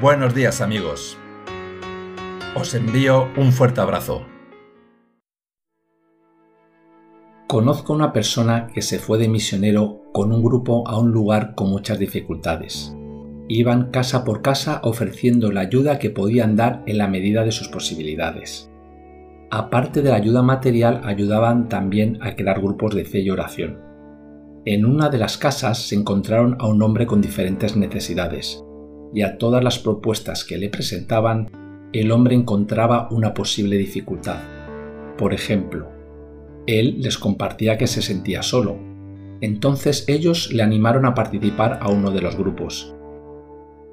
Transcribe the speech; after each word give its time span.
Buenos 0.00 0.34
días 0.34 0.62
amigos. 0.62 1.18
Os 2.56 2.74
envío 2.74 3.28
un 3.36 3.52
fuerte 3.52 3.82
abrazo. 3.82 4.22
Conozco 7.46 7.92
a 7.92 7.96
una 7.96 8.12
persona 8.14 8.68
que 8.72 8.80
se 8.80 8.98
fue 8.98 9.18
de 9.18 9.28
misionero 9.28 10.00
con 10.14 10.32
un 10.32 10.42
grupo 10.42 10.88
a 10.88 10.98
un 10.98 11.10
lugar 11.10 11.54
con 11.54 11.68
muchas 11.68 11.98
dificultades. 11.98 12.96
Iban 13.46 13.90
casa 13.90 14.24
por 14.24 14.40
casa 14.40 14.80
ofreciendo 14.84 15.52
la 15.52 15.60
ayuda 15.60 15.98
que 15.98 16.08
podían 16.08 16.56
dar 16.56 16.82
en 16.86 16.96
la 16.96 17.06
medida 17.06 17.44
de 17.44 17.52
sus 17.52 17.68
posibilidades. 17.68 18.70
Aparte 19.50 20.00
de 20.00 20.08
la 20.08 20.16
ayuda 20.16 20.40
material, 20.40 21.02
ayudaban 21.04 21.68
también 21.68 22.16
a 22.22 22.36
crear 22.36 22.62
grupos 22.62 22.94
de 22.94 23.04
fe 23.04 23.20
y 23.20 23.28
oración. 23.28 23.82
En 24.64 24.86
una 24.86 25.10
de 25.10 25.18
las 25.18 25.36
casas 25.36 25.88
se 25.88 25.94
encontraron 25.94 26.56
a 26.58 26.68
un 26.68 26.80
hombre 26.80 27.04
con 27.04 27.20
diferentes 27.20 27.76
necesidades, 27.76 28.64
y 29.12 29.22
a 29.22 29.38
todas 29.38 29.62
las 29.62 29.78
propuestas 29.78 30.44
que 30.44 30.58
le 30.58 30.68
presentaban, 30.68 31.50
el 31.92 32.12
hombre 32.12 32.34
encontraba 32.34 33.08
una 33.10 33.34
posible 33.34 33.76
dificultad. 33.76 34.38
Por 35.18 35.34
ejemplo, 35.34 35.88
él 36.66 37.00
les 37.00 37.18
compartía 37.18 37.76
que 37.76 37.86
se 37.86 38.02
sentía 38.02 38.42
solo. 38.42 38.78
Entonces 39.40 40.04
ellos 40.08 40.52
le 40.52 40.62
animaron 40.62 41.06
a 41.06 41.14
participar 41.14 41.78
a 41.82 41.88
uno 41.88 42.10
de 42.10 42.22
los 42.22 42.36
grupos. 42.36 42.94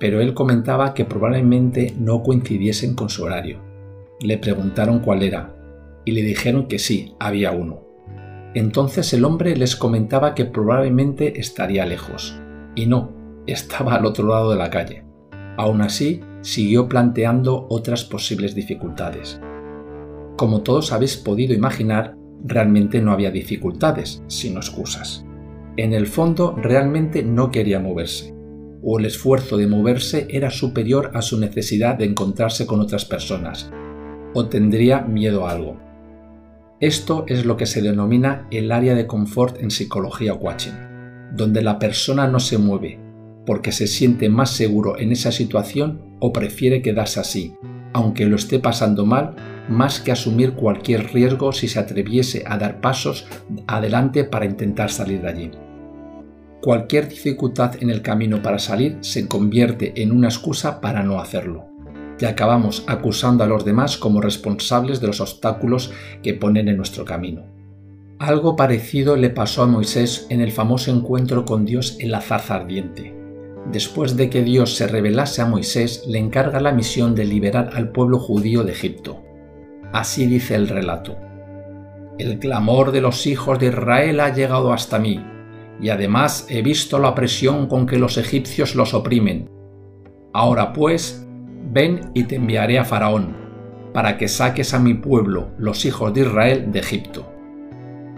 Pero 0.00 0.20
él 0.20 0.34
comentaba 0.34 0.94
que 0.94 1.04
probablemente 1.04 1.94
no 1.98 2.22
coincidiesen 2.22 2.94
con 2.94 3.08
su 3.08 3.24
horario. 3.24 3.60
Le 4.20 4.38
preguntaron 4.38 5.00
cuál 5.00 5.22
era, 5.22 5.54
y 6.04 6.12
le 6.12 6.22
dijeron 6.22 6.66
que 6.66 6.78
sí, 6.78 7.14
había 7.20 7.52
uno. 7.52 7.84
Entonces 8.54 9.12
el 9.12 9.24
hombre 9.24 9.56
les 9.56 9.76
comentaba 9.76 10.34
que 10.34 10.44
probablemente 10.44 11.40
estaría 11.40 11.86
lejos. 11.86 12.38
Y 12.74 12.86
no, 12.86 13.12
estaba 13.46 13.94
al 13.94 14.06
otro 14.06 14.28
lado 14.28 14.50
de 14.50 14.56
la 14.56 14.70
calle. 14.70 15.04
Aún 15.56 15.82
así, 15.82 16.20
siguió 16.40 16.88
planteando 16.88 17.66
otras 17.70 18.04
posibles 18.04 18.54
dificultades. 18.54 19.40
Como 20.36 20.62
todos 20.62 20.92
habéis 20.92 21.16
podido 21.16 21.54
imaginar, 21.54 22.16
realmente 22.44 23.00
no 23.00 23.12
había 23.12 23.30
dificultades, 23.30 24.22
sino 24.26 24.58
excusas. 24.58 25.24
En 25.76 25.92
el 25.92 26.06
fondo 26.06 26.54
realmente 26.56 27.22
no 27.22 27.50
quería 27.50 27.80
moverse, 27.80 28.34
o 28.82 28.98
el 28.98 29.06
esfuerzo 29.06 29.56
de 29.56 29.66
moverse 29.66 30.26
era 30.30 30.50
superior 30.50 31.10
a 31.14 31.22
su 31.22 31.38
necesidad 31.40 31.96
de 31.96 32.04
encontrarse 32.04 32.66
con 32.66 32.80
otras 32.80 33.04
personas, 33.04 33.70
o 34.34 34.46
tendría 34.46 35.00
miedo 35.00 35.46
a 35.46 35.52
algo. 35.52 35.76
Esto 36.80 37.24
es 37.28 37.46
lo 37.46 37.56
que 37.56 37.66
se 37.66 37.80
denomina 37.80 38.46
el 38.50 38.70
área 38.72 38.94
de 38.94 39.06
confort 39.06 39.60
en 39.62 39.70
psicología 39.70 40.34
coaching, 40.38 40.72
donde 41.32 41.62
la 41.62 41.78
persona 41.78 42.26
no 42.26 42.40
se 42.40 42.58
mueve 42.58 43.03
porque 43.46 43.72
se 43.72 43.86
siente 43.86 44.28
más 44.28 44.50
seguro 44.50 44.98
en 44.98 45.12
esa 45.12 45.32
situación 45.32 46.00
o 46.20 46.32
prefiere 46.32 46.82
quedarse 46.82 47.20
así, 47.20 47.54
aunque 47.92 48.26
lo 48.26 48.36
esté 48.36 48.58
pasando 48.58 49.06
mal, 49.06 49.36
más 49.68 50.00
que 50.00 50.12
asumir 50.12 50.52
cualquier 50.52 51.12
riesgo 51.12 51.52
si 51.52 51.68
se 51.68 51.78
atreviese 51.78 52.44
a 52.46 52.58
dar 52.58 52.80
pasos 52.80 53.26
adelante 53.66 54.24
para 54.24 54.46
intentar 54.46 54.90
salir 54.90 55.22
de 55.22 55.28
allí. 55.28 55.50
Cualquier 56.60 57.08
dificultad 57.08 57.82
en 57.82 57.90
el 57.90 58.02
camino 58.02 58.42
para 58.42 58.58
salir 58.58 58.98
se 59.00 59.28
convierte 59.28 60.00
en 60.00 60.12
una 60.12 60.28
excusa 60.28 60.80
para 60.80 61.02
no 61.02 61.20
hacerlo 61.20 61.74
y 62.18 62.24
acabamos 62.24 62.84
acusando 62.86 63.44
a 63.44 63.46
los 63.46 63.64
demás 63.64 63.96
como 63.96 64.20
responsables 64.20 65.00
de 65.00 65.08
los 65.08 65.20
obstáculos 65.20 65.92
que 66.22 66.34
ponen 66.34 66.68
en 66.68 66.76
nuestro 66.76 67.04
camino. 67.04 67.42
Algo 68.18 68.56
parecido 68.56 69.16
le 69.16 69.30
pasó 69.30 69.62
a 69.62 69.66
Moisés 69.66 70.26
en 70.30 70.40
el 70.40 70.52
famoso 70.52 70.90
encuentro 70.90 71.44
con 71.44 71.64
Dios 71.64 71.96
en 72.00 72.12
la 72.12 72.20
zarza 72.20 72.54
ardiente. 72.54 73.23
Después 73.70 74.16
de 74.16 74.28
que 74.28 74.42
Dios 74.42 74.76
se 74.76 74.86
revelase 74.86 75.42
a 75.42 75.46
Moisés, 75.46 76.04
le 76.06 76.18
encarga 76.18 76.60
la 76.60 76.72
misión 76.72 77.14
de 77.14 77.24
liberar 77.24 77.70
al 77.72 77.90
pueblo 77.90 78.18
judío 78.18 78.62
de 78.62 78.72
Egipto. 78.72 79.22
Así 79.92 80.26
dice 80.26 80.54
el 80.54 80.68
relato. 80.68 81.16
El 82.18 82.38
clamor 82.38 82.92
de 82.92 83.00
los 83.00 83.26
hijos 83.26 83.58
de 83.58 83.66
Israel 83.66 84.20
ha 84.20 84.32
llegado 84.32 84.72
hasta 84.72 84.98
mí, 84.98 85.24
y 85.80 85.88
además 85.88 86.46
he 86.48 86.62
visto 86.62 86.98
la 86.98 87.14
presión 87.14 87.66
con 87.66 87.86
que 87.86 87.98
los 87.98 88.18
egipcios 88.18 88.74
los 88.74 88.94
oprimen. 88.94 89.50
Ahora 90.32 90.72
pues, 90.72 91.24
Ven 91.72 92.10
y 92.12 92.24
te 92.24 92.36
enviaré 92.36 92.78
a 92.78 92.84
Faraón, 92.84 93.34
para 93.92 94.18
que 94.18 94.28
saques 94.28 94.74
a 94.74 94.78
mi 94.78 94.94
pueblo, 94.94 95.48
los 95.58 95.84
hijos 95.86 96.12
de 96.12 96.20
Israel, 96.20 96.70
de 96.70 96.78
Egipto. 96.78 97.26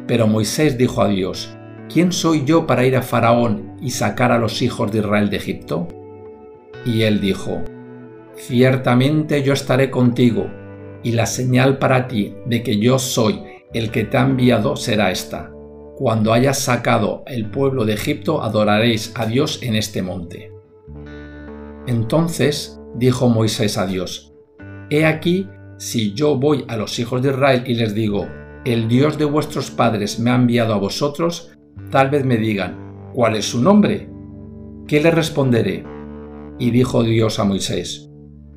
Pero 0.06 0.26
Moisés 0.26 0.76
dijo 0.76 1.00
a 1.00 1.08
Dios, 1.08 1.55
¿quién 1.92 2.12
soy 2.12 2.44
yo 2.44 2.66
para 2.66 2.84
ir 2.84 2.96
a 2.96 3.02
Faraón 3.02 3.76
y 3.80 3.90
sacar 3.90 4.32
a 4.32 4.38
los 4.38 4.62
hijos 4.62 4.92
de 4.92 4.98
Israel 4.98 5.30
de 5.30 5.36
Egipto? 5.36 5.88
Y 6.84 7.02
él 7.02 7.20
dijo, 7.20 7.62
Ciertamente 8.36 9.42
yo 9.42 9.52
estaré 9.52 9.90
contigo, 9.90 10.46
y 11.02 11.12
la 11.12 11.26
señal 11.26 11.78
para 11.78 12.08
ti 12.08 12.34
de 12.46 12.62
que 12.62 12.78
yo 12.78 12.98
soy 12.98 13.42
el 13.72 13.90
que 13.90 14.04
te 14.04 14.16
ha 14.16 14.22
enviado 14.22 14.76
será 14.76 15.10
esta. 15.10 15.52
Cuando 15.96 16.32
hayas 16.32 16.58
sacado 16.58 17.22
el 17.26 17.50
pueblo 17.50 17.84
de 17.84 17.94
Egipto, 17.94 18.42
adoraréis 18.42 19.12
a 19.14 19.26
Dios 19.26 19.62
en 19.62 19.76
este 19.76 20.02
monte. 20.02 20.52
Entonces 21.86 22.80
dijo 22.94 23.28
Moisés 23.28 23.78
a 23.78 23.86
Dios, 23.86 24.34
He 24.90 25.06
aquí, 25.06 25.48
si 25.78 26.12
yo 26.12 26.36
voy 26.36 26.64
a 26.68 26.76
los 26.76 26.98
hijos 26.98 27.22
de 27.22 27.30
Israel 27.30 27.64
y 27.66 27.74
les 27.74 27.94
digo, 27.94 28.28
el 28.64 28.88
Dios 28.88 29.16
de 29.16 29.24
vuestros 29.24 29.70
padres 29.70 30.18
me 30.18 30.30
ha 30.30 30.34
enviado 30.34 30.74
a 30.74 30.78
vosotros, 30.78 31.55
tal 31.90 32.10
vez 32.10 32.24
me 32.24 32.36
digan, 32.36 33.10
¿cuál 33.12 33.36
es 33.36 33.46
su 33.46 33.62
nombre? 33.62 34.08
¿Qué 34.86 35.00
le 35.00 35.10
responderé? 35.10 35.84
Y 36.58 36.70
dijo 36.70 37.02
Dios 37.02 37.38
a 37.38 37.44
Moisés, 37.44 38.08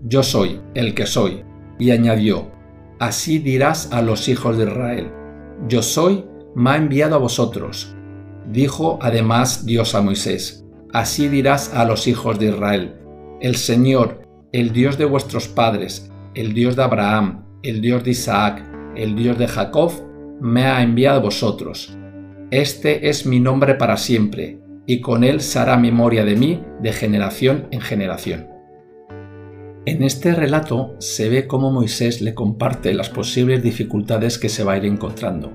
Yo 0.04 0.24
soy 0.24 0.62
el 0.74 0.94
que 0.94 1.06
soy. 1.06 1.44
Y 1.80 1.92
añadió, 1.92 2.52
Así 3.00 3.40
dirás 3.40 3.92
a 3.94 4.02
los 4.02 4.28
hijos 4.28 4.58
de 4.58 4.66
Israel, 4.66 5.12
Yo 5.68 5.82
soy, 5.82 6.26
me 6.56 6.72
ha 6.72 6.76
enviado 6.78 7.16
a 7.16 7.20
vosotros. 7.20 7.96
Dijo 8.52 9.00
además 9.02 9.66
Dios 9.66 9.96
a 9.96 10.02
Moisés, 10.02 10.66
Así 10.92 11.28
dirás 11.28 11.74
a 11.74 11.86
los 11.86 12.08
hijos 12.08 12.40
de 12.40 12.48
Israel, 12.48 12.96
El 13.42 13.56
Señor, 13.56 14.22
el 14.52 14.74
Dios 14.74 14.98
de 14.98 15.06
vuestros 15.06 15.48
padres, 15.48 16.12
el 16.34 16.54
Dios 16.54 16.76
de 16.76 16.84
Abraham, 16.84 17.46
el 17.64 17.82
Dios 17.82 18.04
de 18.04 18.12
Isaac, 18.12 18.64
el 18.96 19.16
Dios 19.16 19.38
de 19.38 19.48
Jacob, 19.48 19.92
me 20.42 20.66
ha 20.66 20.82
enviado 20.82 21.20
a 21.20 21.24
vosotros. 21.24 21.96
Este 22.52 23.10
es 23.10 23.28
mi 23.28 23.40
nombre 23.40 23.76
para 23.76 23.96
siempre, 23.96 24.60
y 24.88 25.02
con 25.02 25.24
él 25.24 25.40
se 25.40 25.60
hará 25.60 25.78
memoria 25.78 26.26
de 26.26 26.36
mí 26.36 26.64
de 26.82 26.92
generación 26.92 27.68
en 27.70 27.80
generación. 27.80 28.48
En 29.86 30.02
este 30.02 30.34
relato 30.34 30.96
se 30.98 31.30
ve 31.30 31.46
cómo 31.46 31.70
Moisés 31.70 32.22
le 32.22 32.34
comparte 32.34 32.96
las 32.96 33.10
posibles 33.10 33.62
dificultades 33.62 34.40
que 34.40 34.50
se 34.50 34.64
va 34.64 34.74
a 34.74 34.78
ir 34.78 34.86
encontrando. 34.86 35.54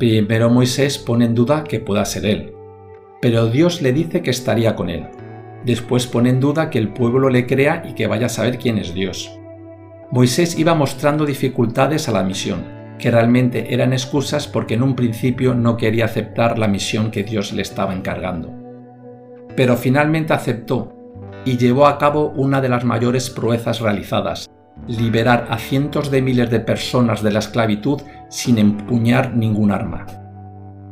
Primero 0.00 0.50
Moisés 0.50 0.98
pone 0.98 1.26
en 1.26 1.36
duda 1.36 1.62
que 1.62 1.78
pueda 1.78 2.04
ser 2.04 2.26
él, 2.26 2.54
pero 3.22 3.46
Dios 3.46 3.80
le 3.80 3.92
dice 3.92 4.20
que 4.20 4.30
estaría 4.30 4.74
con 4.74 4.90
él. 4.90 5.06
Después 5.64 6.08
pone 6.08 6.30
en 6.30 6.40
duda 6.40 6.70
que 6.70 6.80
el 6.80 6.92
pueblo 6.92 7.30
le 7.30 7.46
crea 7.46 7.84
y 7.88 7.94
que 7.94 8.08
vaya 8.08 8.26
a 8.26 8.30
saber 8.30 8.58
quién 8.58 8.78
es 8.78 8.94
Dios. 8.94 9.30
Moisés 10.10 10.58
iba 10.58 10.74
mostrando 10.74 11.24
dificultades 11.24 12.08
a 12.08 12.12
la 12.12 12.24
misión, 12.24 12.79
que 13.00 13.10
realmente 13.10 13.74
eran 13.74 13.92
excusas 13.92 14.46
porque 14.46 14.74
en 14.74 14.82
un 14.82 14.94
principio 14.94 15.54
no 15.54 15.76
quería 15.76 16.04
aceptar 16.04 16.58
la 16.58 16.68
misión 16.68 17.10
que 17.10 17.24
Dios 17.24 17.52
le 17.52 17.62
estaba 17.62 17.94
encargando. 17.94 18.52
Pero 19.56 19.76
finalmente 19.76 20.32
aceptó 20.32 20.94
y 21.44 21.56
llevó 21.56 21.86
a 21.86 21.98
cabo 21.98 22.32
una 22.36 22.60
de 22.60 22.68
las 22.68 22.84
mayores 22.84 23.30
proezas 23.30 23.80
realizadas, 23.80 24.48
liberar 24.86 25.46
a 25.50 25.58
cientos 25.58 26.10
de 26.10 26.22
miles 26.22 26.50
de 26.50 26.60
personas 26.60 27.22
de 27.22 27.32
la 27.32 27.40
esclavitud 27.40 28.00
sin 28.28 28.58
empuñar 28.58 29.34
ningún 29.34 29.72
arma. 29.72 30.06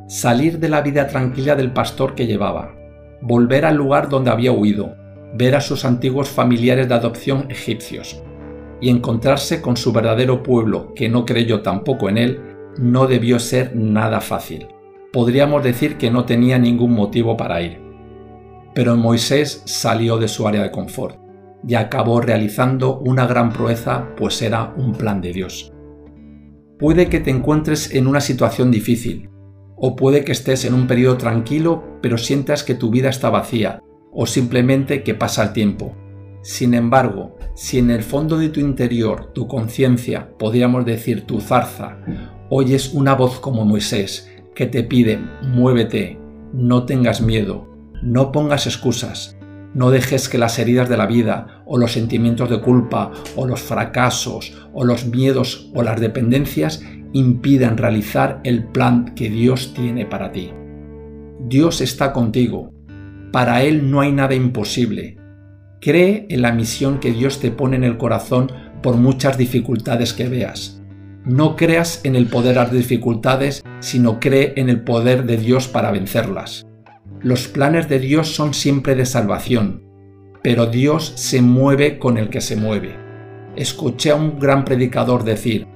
Salir 0.09 0.59
de 0.59 0.71
la 0.71 0.81
vida 0.81 1.07
tranquila 1.07 1.55
del 1.55 1.73
pastor 1.73 2.15
que 2.15 2.27
llevaba, 2.27 2.75
volver 3.21 3.65
al 3.65 3.77
lugar 3.77 4.09
donde 4.09 4.31
había 4.31 4.53
huido, 4.53 4.97
ver 5.34 5.54
a 5.54 5.61
sus 5.61 5.84
antiguos 5.84 6.31
familiares 6.31 6.89
de 6.89 6.95
adopción 6.95 7.47
egipcios 7.51 8.22
y 8.80 8.91
encontrarse 8.91 9.60
con 9.60 9.77
su 9.77 9.92
verdadero 9.92 10.42
pueblo, 10.42 10.92
que 10.95 11.09
no 11.09 11.25
creyó 11.25 11.63
tampoco 11.63 12.09
en 12.09 12.19
él, 12.19 12.41
no 12.78 13.07
debió 13.07 13.39
ser 13.39 13.75
nada 13.75 14.21
fácil. 14.21 14.69
Podríamos 15.13 15.65
decir 15.65 15.97
que 15.97 16.10
no 16.10 16.25
tenía 16.25 16.59
ningún 16.59 16.92
motivo 16.92 17.36
para 17.36 17.60
ir. 17.63 17.80
Pero 18.75 18.97
Moisés 18.97 19.63
salió 19.65 20.19
de 20.19 20.28
su 20.28 20.47
área 20.47 20.63
de 20.63 20.71
confort 20.71 21.19
y 21.66 21.75
acabó 21.75 22.21
realizando 22.21 22.98
una 22.98 23.27
gran 23.27 23.53
proeza, 23.53 24.09
pues 24.16 24.41
era 24.42 24.75
un 24.77 24.92
plan 24.92 25.21
de 25.21 25.33
Dios. 25.33 25.72
Puede 26.78 27.09
que 27.09 27.19
te 27.19 27.30
encuentres 27.30 27.92
en 27.92 28.07
una 28.07 28.21
situación 28.21 28.71
difícil, 28.71 29.30
o 29.77 29.97
puede 29.97 30.25
que 30.25 30.33
estés 30.33 30.65
en 30.65 30.75
un 30.75 30.86
periodo 30.86 31.16
tranquilo 31.16 31.89
pero 32.01 32.19
sientas 32.19 32.65
que 32.65 32.75
tu 32.75 32.91
vida 32.91 33.09
está 33.09 33.30
vacía 33.30 33.80
o 34.13 34.27
simplemente 34.27 35.03
que 35.03 35.15
pasa 35.15 35.42
el 35.42 35.53
tiempo. 35.53 35.97
Sin 36.43 36.75
embargo, 36.75 37.37
si 37.55 37.79
en 37.79 37.91
el 37.91 38.03
fondo 38.03 38.39
de 38.39 38.49
tu 38.49 38.61
interior, 38.61 39.33
tu 39.33 39.49
conciencia, 39.49 40.31
podríamos 40.39 40.85
decir 40.85 41.27
tu 41.27 41.41
zarza, 41.41 41.99
oyes 42.49 42.95
una 42.95 43.15
voz 43.15 43.41
como 43.41 43.65
Moisés 43.65 44.31
que 44.55 44.67
te 44.67 44.83
pide, 44.83 45.19
muévete, 45.43 46.19
no 46.53 46.85
tengas 46.85 47.21
miedo, 47.21 47.69
no 48.03 48.33
pongas 48.33 48.67
excusas, 48.67 49.37
no 49.75 49.91
dejes 49.91 50.29
que 50.29 50.39
las 50.39 50.59
heridas 50.59 50.89
de 50.89 50.97
la 50.97 51.07
vida 51.07 51.63
o 51.67 51.79
los 51.79 51.93
sentimientos 51.93 52.49
de 52.49 52.61
culpa 52.61 53.13
o 53.37 53.47
los 53.47 53.61
fracasos 53.61 54.69
o 54.73 54.85
los 54.85 55.07
miedos 55.07 55.71
o 55.75 55.83
las 55.83 56.01
dependencias 56.01 56.83
impidan 57.13 57.77
realizar 57.77 58.41
el 58.45 58.65
plan 58.65 59.15
que 59.15 59.29
Dios 59.29 59.75
tiene 59.75 60.07
para 60.07 60.33
ti. 60.33 60.53
Dios 61.41 61.81
está 61.81 62.13
contigo. 62.13 62.73
Para 63.31 63.63
Él 63.63 63.91
no 63.91 64.01
hay 64.01 64.13
nada 64.13 64.35
imposible. 64.35 65.17
Cree 65.80 66.27
en 66.28 66.42
la 66.42 66.53
misión 66.53 66.98
que 66.98 67.13
Dios 67.13 67.39
te 67.39 67.53
pone 67.53 67.77
en 67.77 67.84
el 67.84 67.98
corazón 67.98 68.51
por 68.83 68.97
muchas 68.97 69.39
dificultades 69.39 70.13
que 70.13 70.28
veas. 70.28 70.83
No 71.25 71.57
creas 71.57 72.01
en 72.04 72.16
el 72.16 72.27
poder 72.27 72.54
de 72.54 72.60
las 72.60 72.72
dificultades, 72.72 73.63
sino 73.80 74.19
cree 74.19 74.54
en 74.57 74.69
el 74.71 74.83
poder 74.83 75.25
de 75.25 75.36
Dios 75.36 75.69
para 75.69 75.92
vencerlas. 75.92 76.66
Los 77.21 77.48
planes 77.48 77.89
de 77.89 77.98
Dios 77.98 78.34
son 78.34 78.54
siempre 78.54 78.95
de 78.95 79.07
salvación, 79.07 79.83
pero 80.42 80.66
Dios 80.66 81.13
se 81.16 81.42
mueve 81.42 81.98
con 81.98 82.19
el 82.19 82.28
que 82.28 82.41
se 82.41 82.57
mueve. 82.57 82.97
Escuché 83.57 84.10
a 84.10 84.16
un 84.16 84.39
gran 84.39 84.65
predicador 84.65 85.25
decir, 85.25 85.66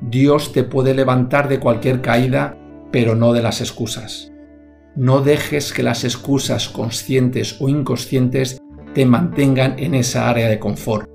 Dios 0.00 0.52
te 0.52 0.64
puede 0.64 0.94
levantar 0.94 1.48
de 1.48 1.60
cualquier 1.60 2.00
caída, 2.00 2.56
pero 2.92 3.14
no 3.16 3.32
de 3.32 3.42
las 3.42 3.60
excusas. 3.60 4.32
No 4.96 5.22
dejes 5.22 5.72
que 5.72 5.82
las 5.82 6.04
excusas 6.04 6.68
conscientes 6.68 7.56
o 7.60 7.68
inconscientes 7.68 8.60
te 8.94 9.06
mantengan 9.06 9.78
en 9.78 9.94
esa 9.94 10.28
área 10.28 10.48
de 10.48 10.58
confort. 10.58 11.08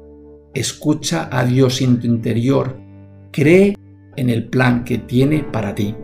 Escucha 0.53 1.29
a 1.31 1.45
Dios 1.45 1.81
en 1.81 1.99
tu 1.99 2.07
interior, 2.07 2.77
cree 3.31 3.75
en 4.15 4.29
el 4.29 4.47
plan 4.47 4.83
que 4.83 4.99
tiene 4.99 5.43
para 5.43 5.75
ti. 5.75 5.95